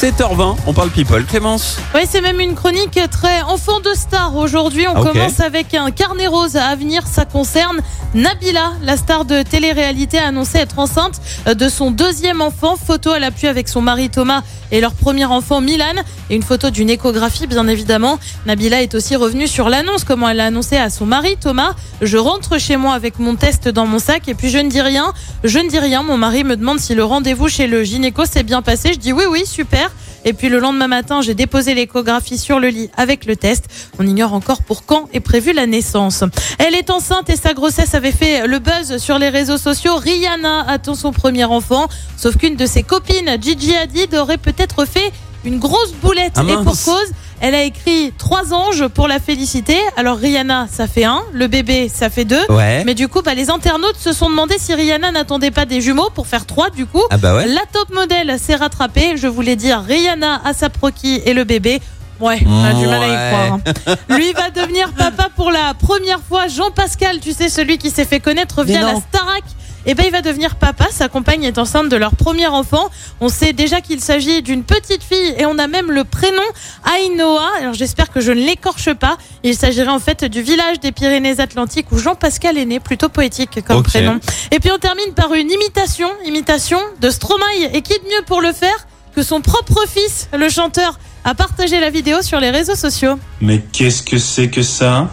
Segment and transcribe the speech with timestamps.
[0.00, 1.24] 7h20, on parle people.
[1.24, 4.36] Clémence Oui, c'est même une chronique très enfant de star.
[4.36, 7.06] Aujourd'hui, on Ah, commence avec un carnet rose à venir.
[7.06, 7.80] Ça concerne
[8.12, 12.76] Nabila, la star de télé-réalité, a annoncé être enceinte de son deuxième enfant.
[12.76, 15.94] Photo à l'appui avec son mari Thomas et leur premier enfant Milan.
[16.28, 18.18] Et une photo d'une échographie, bien évidemment.
[18.44, 21.70] Nabila est aussi revenue sur l'annonce, comment elle a annoncé à son mari Thomas.
[22.02, 24.82] Je rentre chez moi avec mon test dans mon sac et puis je ne dis
[24.82, 25.14] rien.
[25.42, 26.02] Je ne dis rien.
[26.02, 28.92] Mon mari me demande si le rendez-vous chez le gynéco s'est bien passé.
[28.92, 29.86] Je dis oui, oui, super.
[30.26, 33.66] Et puis le lendemain matin, j'ai déposé l'échographie sur le lit avec le test.
[34.00, 36.24] On ignore encore pour quand est prévue la naissance.
[36.58, 39.94] Elle est enceinte et sa grossesse avait fait le buzz sur les réseaux sociaux.
[39.94, 45.12] Rihanna attend son premier enfant, sauf qu'une de ses copines, Gigi Hadid, aurait peut-être fait
[45.44, 46.32] une grosse boulette.
[46.34, 49.78] Ah et pour cause, elle a écrit trois anges pour la féliciter.
[49.96, 52.44] Alors Rihanna, ça fait un, le bébé, ça fait deux.
[52.48, 52.82] Ouais.
[52.84, 56.10] Mais du coup, bah, les internautes se sont demandé si Rihanna n'attendait pas des jumeaux
[56.14, 57.02] pour faire trois, du coup.
[57.10, 57.46] Ah bah ouais.
[57.46, 59.16] La top modèle s'est rattrapée.
[59.16, 61.80] Je voulais dire Rihanna, Asap Rocky et le bébé.
[62.18, 63.58] Ouais, on a du mal à y croire.
[63.86, 63.94] hein.
[64.16, 66.48] Lui va devenir papa pour la première fois.
[66.48, 69.44] Jean-Pascal, tu sais, celui qui s'est fait connaître via la Starac.
[69.86, 70.86] Et ben, il va devenir papa.
[70.90, 72.90] Sa compagne est enceinte de leur premier enfant.
[73.20, 76.42] On sait déjà qu'il s'agit d'une petite fille et on a même le prénom
[76.84, 77.48] Ainoa.
[77.60, 79.16] Alors, j'espère que je ne l'écorche pas.
[79.44, 82.80] Il s'agirait en fait du village des Pyrénées-Atlantiques où Jean-Pascal est né.
[82.80, 84.18] Plutôt poétique comme prénom.
[84.50, 87.70] Et puis, on termine par une imitation, imitation de Stromae.
[87.72, 91.80] Et qui de mieux pour le faire que son propre fils, le chanteur, a partagé
[91.80, 93.18] la vidéo sur les réseaux sociaux.
[93.40, 95.08] Mais qu'est-ce que c'est que ça?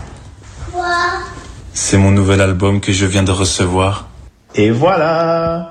[1.73, 4.09] C'est mon nouvel album que je viens de recevoir.
[4.55, 5.69] Et voilà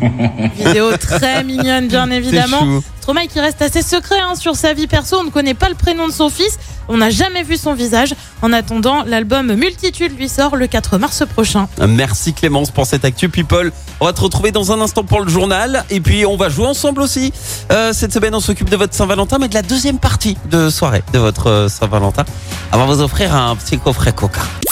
[0.56, 2.80] Vidéo très mignonne, bien évidemment.
[3.00, 5.18] Stromae qui reste assez secret hein, sur sa vie perso.
[5.20, 6.58] On ne connaît pas le prénom de son fils.
[6.88, 8.14] On n'a jamais vu son visage.
[8.42, 11.68] En attendant, l'album Multitude lui sort le 4 mars prochain.
[11.86, 13.72] Merci Clémence pour cette actu people.
[14.00, 16.66] On va te retrouver dans un instant pour le journal et puis on va jouer
[16.66, 17.32] ensemble aussi.
[17.72, 21.02] Euh, cette semaine, on s'occupe de votre Saint-Valentin, mais de la deuxième partie de soirée
[21.12, 22.24] de votre euh, Saint-Valentin.
[22.72, 24.42] On va vous offrir un petit coffret Coca.